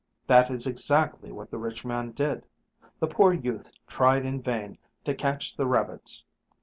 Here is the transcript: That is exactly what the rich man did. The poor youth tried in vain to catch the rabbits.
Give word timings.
That 0.25 0.49
is 0.49 0.65
exactly 0.65 1.31
what 1.31 1.51
the 1.51 1.59
rich 1.59 1.85
man 1.85 2.09
did. 2.09 2.47
The 2.99 3.05
poor 3.05 3.33
youth 3.33 3.71
tried 3.85 4.25
in 4.25 4.41
vain 4.41 4.79
to 5.03 5.13
catch 5.13 5.55
the 5.55 5.67
rabbits. 5.67 6.25